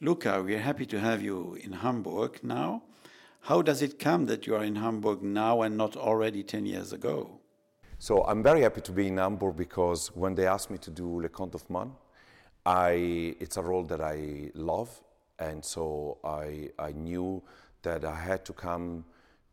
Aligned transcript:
Luca, 0.00 0.40
we're 0.40 0.60
happy 0.60 0.86
to 0.86 1.00
have 1.00 1.20
you 1.20 1.58
in 1.60 1.72
Hamburg 1.72 2.38
now. 2.44 2.84
How 3.40 3.62
does 3.62 3.82
it 3.82 3.98
come 3.98 4.26
that 4.26 4.46
you 4.46 4.54
are 4.54 4.62
in 4.62 4.76
Hamburg 4.76 5.22
now 5.24 5.62
and 5.62 5.76
not 5.76 5.96
already 5.96 6.44
10 6.44 6.66
years 6.66 6.92
ago? 6.92 7.40
So 7.98 8.22
I'm 8.22 8.40
very 8.40 8.60
happy 8.60 8.80
to 8.82 8.92
be 8.92 9.08
in 9.08 9.16
Hamburg 9.16 9.56
because 9.56 10.14
when 10.14 10.36
they 10.36 10.46
asked 10.46 10.70
me 10.70 10.78
to 10.78 10.90
do 10.92 11.20
Les 11.20 11.28
Contes 11.28 11.60
d'Hoffmann, 11.60 11.90
I, 12.64 13.34
it's 13.40 13.56
a 13.56 13.62
role 13.62 13.82
that 13.86 14.00
I 14.00 14.52
love. 14.54 14.88
And 15.40 15.64
so 15.64 16.18
I, 16.22 16.70
I 16.78 16.92
knew 16.92 17.42
that 17.82 18.04
I 18.04 18.14
had 18.14 18.44
to 18.44 18.52
come 18.52 19.04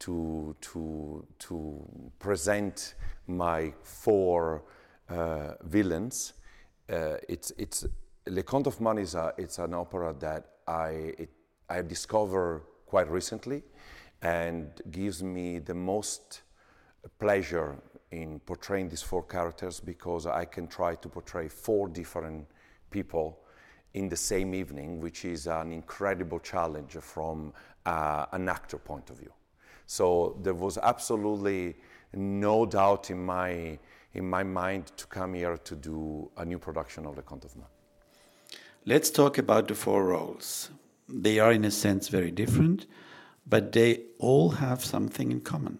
to, 0.00 0.56
to, 0.60 1.24
to 1.38 2.12
present 2.18 2.94
my 3.28 3.72
four 3.84 4.64
uh, 5.08 5.52
villains. 5.62 6.32
Uh, 6.90 7.18
it's, 7.28 7.52
it's, 7.56 7.86
Les 8.28 8.44
Contes 8.44 8.62
d'Hoffmann 8.62 8.98
is 8.98 9.16
a, 9.16 9.34
it's 9.36 9.58
an 9.58 9.74
opera 9.74 10.14
that 10.20 10.46
I, 10.68 11.12
it, 11.18 11.30
I 11.68 11.82
discovered 11.82 12.62
quite 12.86 13.10
recently 13.10 13.64
and 14.22 14.70
gives 14.92 15.24
me 15.24 15.58
the 15.58 15.74
most 15.74 16.42
pleasure 17.18 17.76
in 18.12 18.38
portraying 18.40 18.88
these 18.88 19.02
four 19.02 19.24
characters 19.24 19.80
because 19.80 20.26
I 20.26 20.44
can 20.44 20.68
try 20.68 20.94
to 20.94 21.08
portray 21.08 21.48
four 21.48 21.88
different 21.88 22.46
people 22.90 23.40
in 23.94 24.08
the 24.08 24.16
same 24.16 24.54
evening, 24.54 25.00
which 25.00 25.24
is 25.24 25.48
an 25.48 25.72
incredible 25.72 26.38
challenge 26.38 26.92
from 27.00 27.52
uh, 27.86 28.26
an 28.30 28.48
actor 28.48 28.78
point 28.78 29.10
of 29.10 29.18
view. 29.18 29.32
So 29.86 30.38
there 30.42 30.54
was 30.54 30.78
absolutely 30.78 31.74
no 32.14 32.66
doubt 32.66 33.10
in 33.10 33.24
my, 33.24 33.80
in 34.14 34.30
my 34.30 34.44
mind 34.44 34.92
to 34.96 35.06
come 35.08 35.34
here 35.34 35.56
to 35.56 35.74
do 35.74 36.30
a 36.36 36.44
new 36.44 36.60
production 36.60 37.04
of 37.04 37.16
Les 37.16 37.24
Contes 37.24 37.48
d'Hoffmann. 37.48 37.71
Let's 38.84 39.10
talk 39.10 39.38
about 39.38 39.68
the 39.68 39.76
four 39.76 40.06
roles. 40.06 40.70
They 41.08 41.38
are, 41.38 41.52
in 41.52 41.64
a 41.64 41.70
sense, 41.70 42.08
very 42.08 42.32
different, 42.32 42.86
but 43.46 43.70
they 43.70 44.00
all 44.18 44.50
have 44.50 44.84
something 44.84 45.30
in 45.30 45.40
common. 45.40 45.78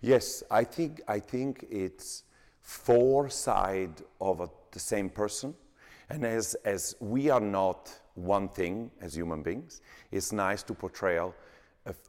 Yes, 0.00 0.42
I 0.50 0.64
think, 0.64 1.00
I 1.06 1.20
think 1.20 1.64
it's 1.70 2.24
four 2.60 3.30
sides 3.30 4.02
of 4.20 4.40
a, 4.40 4.48
the 4.72 4.80
same 4.80 5.10
person. 5.10 5.54
And 6.08 6.26
as, 6.26 6.56
as 6.64 6.96
we 6.98 7.30
are 7.30 7.40
not 7.40 7.96
one 8.14 8.48
thing 8.48 8.90
as 9.00 9.14
human 9.14 9.44
beings, 9.44 9.80
it's 10.10 10.32
nice 10.32 10.64
to 10.64 10.74
portray 10.74 11.18
uh, 11.18 11.30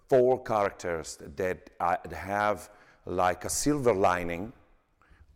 four 0.09 0.41
characters 0.41 1.19
that 1.35 1.69
uh, 1.79 1.97
have 2.15 2.71
like 3.05 3.45
a 3.45 3.49
silver 3.49 3.93
lining, 3.93 4.51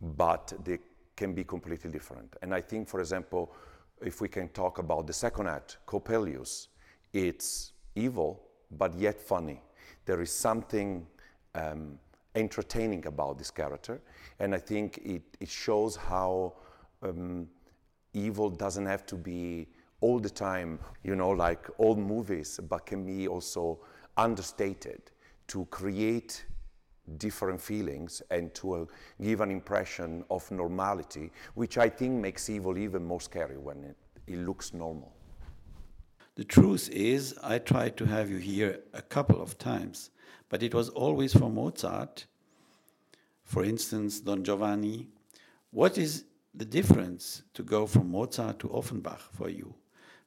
but 0.00 0.52
they 0.64 0.80
can 1.14 1.32
be 1.32 1.44
completely 1.44 1.90
different. 1.90 2.34
And 2.42 2.52
I 2.52 2.60
think, 2.60 2.88
for 2.88 2.98
example, 2.98 3.54
if 4.00 4.20
we 4.20 4.28
can 4.28 4.48
talk 4.50 4.78
about 4.78 5.06
the 5.06 5.12
second 5.12 5.48
act, 5.48 5.78
Coppelius, 5.86 6.68
it's 7.12 7.72
evil, 7.94 8.42
but 8.70 8.94
yet 8.94 9.20
funny. 9.20 9.62
There 10.04 10.20
is 10.20 10.32
something 10.32 11.06
um, 11.54 11.98
entertaining 12.34 13.06
about 13.06 13.38
this 13.38 13.50
character, 13.50 14.00
and 14.38 14.54
I 14.54 14.58
think 14.58 14.98
it, 14.98 15.22
it 15.40 15.48
shows 15.48 15.96
how 15.96 16.54
um, 17.02 17.48
evil 18.12 18.50
doesn't 18.50 18.86
have 18.86 19.06
to 19.06 19.16
be 19.16 19.68
all 20.00 20.18
the 20.18 20.30
time, 20.30 20.78
you 21.02 21.16
know, 21.16 21.30
like 21.30 21.68
old 21.78 21.98
movies, 21.98 22.60
but 22.68 22.86
can 22.86 23.04
be 23.04 23.26
also 23.28 23.78
understated 24.16 25.10
to 25.48 25.64
create 25.66 26.44
different 27.18 27.60
feelings 27.60 28.22
and 28.30 28.54
to 28.54 28.72
uh, 28.74 28.84
give 29.22 29.40
an 29.40 29.50
impression 29.50 30.24
of 30.30 30.50
normality, 30.50 31.30
which 31.54 31.78
I 31.78 31.88
think 31.88 32.20
makes 32.20 32.48
evil 32.50 32.76
even 32.78 33.04
more 33.04 33.20
scary 33.20 33.58
when 33.58 33.84
it, 33.84 33.96
it 34.26 34.38
looks 34.38 34.74
normal. 34.74 35.12
The 36.36 36.44
truth 36.44 36.90
is, 36.90 37.34
I 37.42 37.58
tried 37.58 37.96
to 37.96 38.04
have 38.04 38.28
you 38.28 38.36
here 38.36 38.80
a 38.92 39.00
couple 39.00 39.40
of 39.40 39.56
times, 39.56 40.10
but 40.50 40.62
it 40.62 40.74
was 40.74 40.90
always 40.90 41.32
for 41.32 41.48
Mozart. 41.48 42.26
For 43.44 43.64
instance, 43.64 44.20
Don 44.20 44.44
Giovanni. 44.44 45.08
What 45.70 45.96
is 45.96 46.24
the 46.54 46.64
difference 46.64 47.42
to 47.54 47.62
go 47.62 47.86
from 47.86 48.10
Mozart 48.10 48.58
to 48.58 48.68
Offenbach 48.68 49.20
for 49.32 49.48
you? 49.48 49.74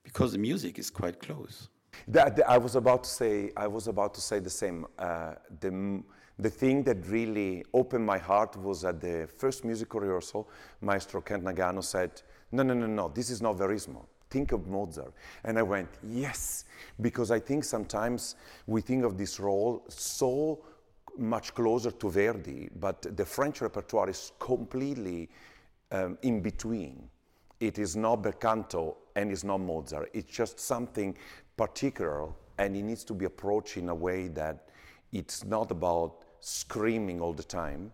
Because 0.04 0.32
the 0.32 0.38
music 0.40 0.80
is 0.80 0.90
quite 0.90 1.20
close. 1.20 1.70
That, 2.08 2.40
I 2.48 2.58
was 2.58 2.76
about 2.76 3.04
to 3.04 3.10
say. 3.10 3.52
I 3.56 3.68
was 3.68 3.88
about 3.88 4.14
to 4.16 4.22
say 4.22 4.40
the 4.40 4.50
same. 4.50 4.88
Uh, 4.98 5.36
the, 5.60 6.04
the 6.40 6.50
thing 6.50 6.84
that 6.84 7.06
really 7.08 7.64
opened 7.74 8.06
my 8.06 8.18
heart 8.18 8.56
was 8.58 8.84
at 8.86 9.00
the 9.00 9.28
first 9.38 9.64
musical 9.64 10.00
rehearsal. 10.00 10.50
Maestro 10.82 11.22
Kent 11.22 11.44
Nagano 11.44 11.84
said, 11.84 12.22
"No, 12.52 12.64
no, 12.64 12.74
no, 12.74 12.88
no. 12.88 13.10
This 13.10 13.30
is 13.30 13.42
not 13.42 13.58
Verismo 13.58 14.06
think 14.30 14.52
of 14.52 14.68
Mozart. 14.68 15.14
And 15.44 15.58
I 15.58 15.64
went, 15.64 15.90
yes, 16.04 16.66
because 17.02 17.32
I 17.32 17.40
think 17.40 17.64
sometimes 17.64 18.36
we 18.68 18.82
think 18.82 19.04
of 19.04 19.18
this 19.18 19.40
role 19.40 19.84
so 19.90 20.64
much 21.18 21.54
closer 21.54 21.92
to 21.92 22.10
Verdi, 22.10 22.70
but 22.80 23.18
the 23.18 23.26
French 23.26 23.62
repertoire 23.62 24.10
is 24.10 24.32
completely 24.40 25.30
um, 25.92 26.18
in 26.22 26.42
between. 26.42 27.10
It 27.60 27.78
is 27.78 27.96
not 27.96 28.18
bel 28.18 28.34
canto 28.34 28.98
and 29.16 29.32
it's 29.32 29.44
not 29.44 29.60
Mozart. 29.60 30.10
It's 30.14 30.32
just 30.32 30.60
something 30.60 31.18
particular, 31.58 32.30
and 32.58 32.76
it 32.76 32.84
needs 32.84 33.04
to 33.06 33.14
be 33.14 33.26
approached 33.26 33.76
in 33.76 33.90
a 33.90 33.96
way 33.96 34.30
that 34.30 34.70
it's 35.12 35.44
not 35.44 35.72
about 35.72 36.24
screaming 36.42 37.22
all 37.22 37.34
the 37.34 37.44
time, 37.44 37.92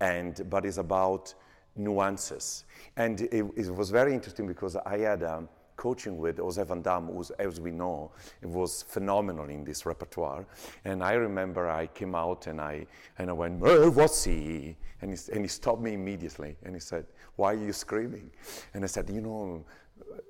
and 0.00 0.48
but 0.50 0.64
it's 0.64 0.78
about 0.78 1.34
nuances. 1.76 2.64
And 2.96 3.22
it, 3.22 3.44
it 3.56 3.74
was 3.74 3.90
very 3.90 4.14
interesting 4.14 4.46
because 4.46 4.76
I 4.76 4.98
had. 4.98 5.22
Um, 5.22 5.48
coaching 5.76 6.18
with 6.18 6.36
José 6.38 6.66
Van 6.66 6.82
Dam, 6.82 7.06
who, 7.06 7.24
as 7.38 7.60
we 7.60 7.70
know, 7.70 8.10
was 8.42 8.82
phenomenal 8.84 9.48
in 9.48 9.64
this 9.64 9.84
repertoire. 9.86 10.46
And 10.84 11.02
I 11.02 11.14
remember 11.14 11.68
I 11.68 11.88
came 11.88 12.14
out 12.14 12.46
and 12.46 12.60
I, 12.60 12.86
and 13.18 13.28
I 13.28 13.32
went, 13.32 13.58
what's 13.60 14.24
he? 14.24 14.76
And 15.02 15.10
he, 15.12 15.18
and 15.32 15.42
he 15.42 15.48
stopped 15.48 15.82
me 15.82 15.94
immediately 15.94 16.56
and 16.64 16.74
he 16.74 16.80
said, 16.80 17.06
why 17.36 17.52
are 17.52 17.58
you 17.58 17.72
screaming? 17.72 18.30
And 18.72 18.84
I 18.84 18.86
said, 18.86 19.10
you 19.10 19.20
know, 19.20 19.64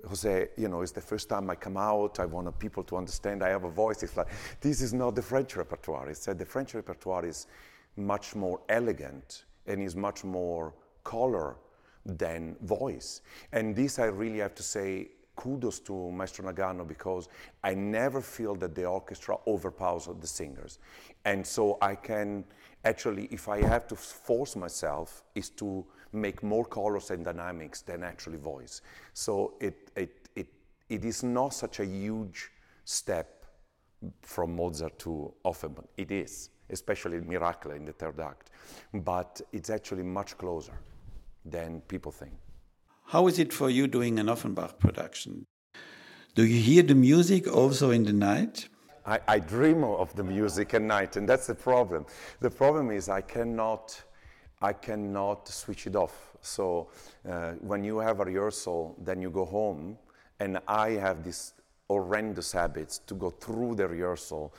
Jose, 0.09 0.49
you 0.57 0.69
know, 0.69 0.83
it's 0.83 0.93
the 0.93 1.01
first 1.01 1.29
time 1.29 1.51
I 1.51 1.55
come 1.55 1.77
out. 1.77 2.21
I 2.21 2.27
want 2.27 2.59
people 2.59 2.83
to 2.85 2.97
understand 2.97 3.43
I 3.43 3.51
have 3.51 3.65
a 3.65 3.71
voice. 3.71 4.03
It's 4.03 4.17
like, 4.17 4.29
this 4.61 4.81
is 4.81 4.93
not 4.93 5.15
the 5.15 5.23
French 5.23 5.57
repertoire. 5.57 6.09
He 6.09 6.15
said 6.15 6.39
the 6.39 6.45
French 6.45 6.75
repertoire 6.75 7.25
is 7.25 7.47
much 7.97 8.35
more 8.35 8.61
elegant 8.69 9.45
and 9.67 9.83
is 9.83 9.97
much 9.97 10.25
more 10.25 10.75
color 11.05 11.57
than 12.05 12.57
voice. 12.63 13.23
And 13.53 13.75
this 13.75 13.99
I 13.99 14.07
really 14.07 14.39
have 14.39 14.55
to 14.57 14.63
say 14.63 15.09
kudos 15.37 15.81
to 15.81 16.11
Maestro 16.11 16.51
Nagano 16.51 16.87
because 16.87 17.29
I 17.63 17.75
never 17.75 18.21
feel 18.21 18.55
that 18.57 18.75
the 18.75 18.85
orchestra 18.85 19.37
overpowers 19.47 20.09
the 20.21 20.27
singers. 20.27 20.79
And 21.25 21.47
so 21.47 21.79
I 21.81 21.95
can 21.95 22.45
actually, 22.85 23.27
if 23.31 23.49
I 23.49 23.61
have 23.63 23.87
to 23.89 23.97
force 23.97 24.57
myself, 24.57 25.23
is 25.35 25.51
to 25.51 25.85
make 26.13 26.43
more 26.43 26.65
colors 26.65 27.11
and 27.11 27.25
dynamics 27.25 27.83
than 27.83 28.03
actually 28.03 28.39
voice. 28.39 28.83
So 29.13 29.55
it, 29.61 29.91
it, 29.97 30.29
it, 30.37 30.47
it 30.89 31.05
is 31.05 31.23
not 31.23 31.55
such 31.55 31.81
a 31.81 31.87
huge 31.87 32.51
step 32.85 33.45
from 34.21 34.55
Mozart 34.55 34.99
to 35.01 35.33
Offenbach. 35.45 35.87
It 35.97 36.11
is, 36.11 36.51
especially 36.71 37.21
Miracle 37.21 37.73
in 37.73 37.85
the 37.85 37.93
third 37.93 38.21
act. 38.21 38.51
But 38.93 39.41
it's 39.53 39.71
actually 39.71 40.03
much 40.03 40.37
closer 40.39 40.79
than 41.45 41.81
people 41.83 42.13
think. 42.13 42.33
How 43.07 43.27
is 43.29 43.39
it 43.39 43.53
for 43.53 43.71
you 43.71 43.87
doing 43.87 44.19
an 44.19 44.29
Offenbach 44.29 44.79
production? 44.79 45.47
Do 46.35 46.45
you 46.45 46.59
hear 46.59 46.83
the 46.83 46.95
music 46.95 47.47
also 47.47 47.91
in 47.91 48.05
the 48.05 48.13
night? 48.13 48.69
I, 49.07 49.21
I, 49.29 49.39
dream 49.39 49.85
of 49.85 50.17
the 50.17 50.25
music 50.25 50.73
at 50.73 50.83
night, 50.83 51.17
and 51.17 51.29
that's 51.29 51.47
the 51.47 51.55
problem. 51.55 52.07
The 52.41 52.51
problem 52.51 52.91
is 52.91 53.11
I 53.11 53.21
cannot, 53.21 54.03
I 54.63 54.73
cannot 54.73 55.47
switch 55.47 55.87
it 55.87 55.95
off. 55.95 56.33
So 56.41 56.89
uh, 57.29 57.53
when 57.61 57.85
you 57.85 57.99
have 57.99 58.21
a 58.21 58.25
rehearsal, 58.25 58.97
then 58.99 59.21
you 59.21 59.31
go 59.31 59.45
home, 59.45 59.99
and 60.41 60.59
I 60.67 60.93
have 60.93 61.23
this 61.23 61.53
horrendous 61.89 62.53
habits 62.53 62.99
to 63.07 63.15
go 63.15 63.29
through 63.29 63.75
the 63.75 63.87
rehearsal 63.87 64.55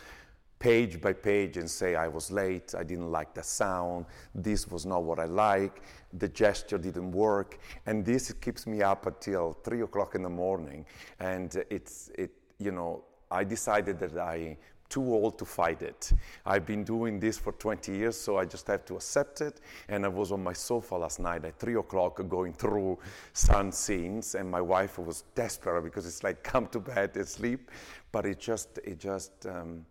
page 0.59 1.01
by 1.01 1.13
page 1.13 1.57
and 1.57 1.69
say 1.69 1.95
I 1.95 2.07
was 2.07 2.31
late, 2.31 2.73
I 2.77 2.83
didn't 2.83 3.11
like 3.11 3.33
the 3.33 3.43
sound, 3.43 4.05
this 4.33 4.67
was 4.67 4.85
not 4.85 5.03
what 5.03 5.19
I 5.19 5.25
like, 5.25 5.81
the 6.13 6.29
gesture 6.29 6.77
didn't 6.77 7.11
work, 7.11 7.59
and 7.85 8.05
this 8.05 8.31
keeps 8.33 8.65
me 8.65 8.81
up 8.81 9.05
until 9.05 9.57
three 9.63 9.81
o'clock 9.81 10.15
in 10.15 10.23
the 10.23 10.29
morning. 10.29 10.85
And 11.19 11.63
it's 11.69 12.09
it 12.17 12.31
you 12.57 12.71
know 12.71 13.03
I 13.29 13.43
decided 13.43 13.99
that 13.99 14.17
I 14.17 14.57
too 14.89 15.13
old 15.13 15.37
to 15.39 15.45
fight 15.45 15.81
it. 15.81 16.13
I've 16.45 16.65
been 16.65 16.83
doing 16.83 17.19
this 17.19 17.37
for 17.37 17.51
20 17.53 17.91
years, 17.91 18.19
so 18.19 18.37
I 18.37 18.45
just 18.45 18.67
have 18.67 18.85
to 18.85 18.95
accept 18.95 19.41
it. 19.41 19.61
And 19.89 20.05
I 20.05 20.07
was 20.07 20.31
on 20.31 20.43
my 20.43 20.53
sofa 20.53 20.95
last 20.95 21.19
night 21.19 21.43
at 21.43 21.59
three 21.59 21.75
o'clock 21.75 22.21
going 22.29 22.53
through 22.53 22.99
some 23.33 23.71
scenes, 23.71 24.35
and 24.35 24.49
my 24.49 24.61
wife 24.61 24.99
was 24.99 25.23
desperate 25.33 25.83
because 25.83 26.05
it's 26.05 26.23
like 26.23 26.43
come 26.43 26.67
to 26.67 26.79
bed 26.79 27.11
and 27.15 27.27
sleep. 27.27 27.71
But 28.11 28.25
it 28.25 28.39
just 28.39 28.79
it 28.83 28.99
just 28.99 29.45
um, 29.47 29.85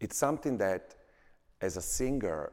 it's 0.00 0.16
something 0.16 0.56
that, 0.58 0.94
as 1.60 1.76
a 1.76 1.82
singer, 1.82 2.52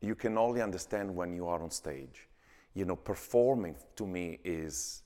you 0.00 0.14
can 0.14 0.36
only 0.36 0.60
understand 0.60 1.14
when 1.14 1.32
you 1.32 1.46
are 1.46 1.62
on 1.62 1.70
stage. 1.70 2.28
You 2.74 2.84
know, 2.84 2.96
performing 2.96 3.76
to 3.96 4.06
me 4.06 4.38
is, 4.44 5.02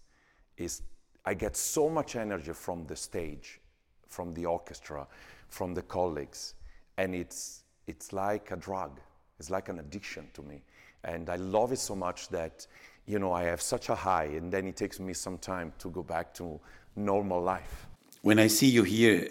is 0.56 0.82
I 1.24 1.34
get 1.34 1.56
so 1.56 1.88
much 1.88 2.16
energy 2.16 2.52
from 2.52 2.86
the 2.86 2.96
stage, 2.96 3.60
from 4.08 4.32
the 4.32 4.46
orchestra, 4.46 5.06
from 5.48 5.74
the 5.74 5.82
colleagues, 5.82 6.54
and 6.96 7.14
it's 7.14 7.64
it's 7.86 8.12
like 8.12 8.50
a 8.50 8.56
drug. 8.56 9.00
It's 9.38 9.50
like 9.50 9.68
an 9.68 9.78
addiction 9.78 10.28
to 10.34 10.42
me, 10.42 10.62
and 11.04 11.28
I 11.28 11.36
love 11.36 11.72
it 11.72 11.78
so 11.78 11.94
much 11.94 12.28
that 12.28 12.66
you 13.06 13.18
know 13.18 13.32
I 13.32 13.44
have 13.44 13.62
such 13.62 13.88
a 13.88 13.94
high, 13.94 14.24
and 14.24 14.52
then 14.52 14.66
it 14.66 14.76
takes 14.76 14.98
me 15.00 15.12
some 15.12 15.38
time 15.38 15.72
to 15.78 15.90
go 15.90 16.02
back 16.02 16.34
to 16.34 16.60
normal 16.96 17.40
life. 17.40 17.86
When 18.22 18.38
I 18.38 18.48
see 18.48 18.68
you 18.68 18.82
here 18.82 19.28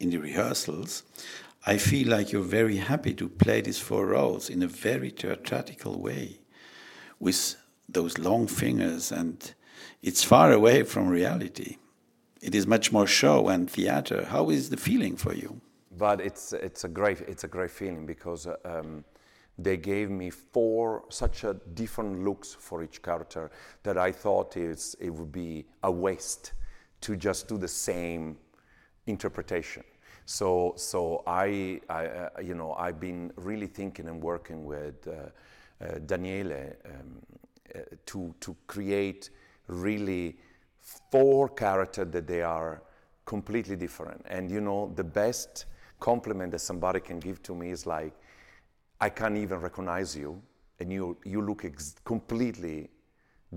in 0.00 0.10
the 0.10 0.18
rehearsals, 0.18 1.02
I 1.66 1.78
feel 1.78 2.08
like 2.08 2.30
you're 2.30 2.42
very 2.42 2.76
happy 2.76 3.14
to 3.14 3.28
play 3.28 3.62
these 3.62 3.78
four 3.78 4.06
roles 4.06 4.50
in 4.50 4.62
a 4.62 4.66
very 4.66 5.08
theatrical 5.08 5.98
way 5.98 6.40
with 7.18 7.56
those 7.88 8.18
long 8.18 8.46
fingers, 8.46 9.10
and 9.10 9.54
it's 10.02 10.22
far 10.22 10.52
away 10.52 10.82
from 10.82 11.08
reality. 11.08 11.78
It 12.42 12.54
is 12.54 12.66
much 12.66 12.92
more 12.92 13.06
show 13.06 13.48
and 13.48 13.70
theater. 13.70 14.26
How 14.26 14.50
is 14.50 14.68
the 14.68 14.76
feeling 14.76 15.16
for 15.16 15.32
you? 15.32 15.62
But 15.96 16.20
it's, 16.20 16.52
it's, 16.52 16.84
a, 16.84 16.88
great, 16.88 17.20
it's 17.22 17.44
a 17.44 17.48
great 17.48 17.70
feeling 17.70 18.04
because 18.04 18.46
um, 18.66 19.02
they 19.56 19.78
gave 19.78 20.10
me 20.10 20.28
four 20.28 21.04
such 21.08 21.44
a 21.44 21.54
different 21.72 22.24
looks 22.24 22.52
for 22.52 22.82
each 22.82 23.00
character 23.00 23.50
that 23.84 23.96
I 23.96 24.12
thought 24.12 24.58
is, 24.58 24.96
it 25.00 25.08
would 25.08 25.32
be 25.32 25.64
a 25.82 25.90
waste 25.90 26.52
to 27.02 27.16
just 27.16 27.48
do 27.48 27.56
the 27.56 27.68
same 27.68 28.36
interpretation. 29.06 29.84
So, 30.26 30.74
so 30.76 31.22
I, 31.26 31.80
I 31.88 32.06
uh, 32.06 32.28
you 32.42 32.54
know, 32.54 32.72
I've 32.74 32.98
been 32.98 33.32
really 33.36 33.66
thinking 33.66 34.08
and 34.08 34.22
working 34.22 34.64
with 34.64 35.06
uh, 35.06 35.84
uh, 35.84 35.98
Daniele 36.06 36.72
um, 36.86 37.20
to, 38.06 38.34
to 38.40 38.56
create 38.66 39.30
really 39.66 40.36
four 41.10 41.48
characters 41.48 42.08
that 42.10 42.26
they 42.26 42.42
are 42.42 42.82
completely 43.26 43.76
different. 43.76 44.22
And 44.26 44.50
you 44.50 44.60
know, 44.60 44.92
the 44.94 45.04
best 45.04 45.66
compliment 46.00 46.52
that 46.52 46.60
somebody 46.60 47.00
can 47.00 47.18
give 47.18 47.42
to 47.42 47.54
me 47.54 47.70
is 47.70 47.86
like, 47.86 48.12
I 49.00 49.08
can't 49.10 49.36
even 49.36 49.60
recognize 49.60 50.16
you, 50.16 50.40
and 50.80 50.92
you, 50.92 51.16
you 51.24 51.42
look 51.42 51.64
ex- 51.64 51.96
completely 52.04 52.90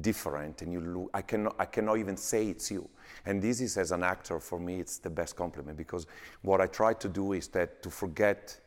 different 0.01 0.61
and 0.61 0.71
you 0.71 0.81
look, 0.81 1.09
I 1.13 1.21
cannot, 1.21 1.55
I 1.59 1.65
cannot 1.65 1.97
even 1.97 2.17
say 2.17 2.47
it's 2.47 2.71
you. 2.71 2.87
And 3.25 3.41
this 3.41 3.61
is, 3.61 3.77
as 3.77 3.91
an 3.91 4.03
actor, 4.03 4.39
for 4.39 4.59
me, 4.59 4.79
it's 4.79 4.97
the 4.97 5.09
best 5.09 5.35
compliment 5.35 5.77
because 5.77 6.07
what 6.41 6.61
I 6.61 6.67
try 6.67 6.93
to 6.93 7.09
do 7.09 7.33
is 7.33 7.47
that 7.49 7.81
to 7.83 7.89
forget, 7.89 8.59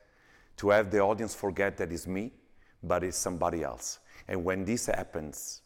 to 0.59 0.71
have 0.71 0.91
the 0.91 1.01
audience 1.01 1.35
forget 1.35 1.77
that 1.79 1.93
it's 1.93 2.07
me, 2.07 2.33
but 2.83 3.05
it's 3.05 3.17
somebody 3.17 3.63
else. 3.63 3.99
And 4.29 4.45
when 4.45 4.65
this 4.65 4.87
happens 4.87 5.63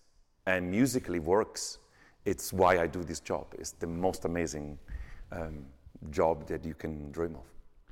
and 0.47 0.71
musically 0.71 1.19
works, 1.19 1.79
it's 2.25 2.53
why 2.53 2.79
I 2.79 2.87
do 2.87 3.03
this 3.05 3.21
job. 3.21 3.47
It's 3.59 3.73
the 3.73 3.87
most 3.87 4.25
amazing 4.25 4.79
um, 5.33 5.67
job 6.11 6.47
that 6.49 6.65
you 6.65 6.75
can 6.75 7.11
dream 7.13 7.37
of. 7.37 7.54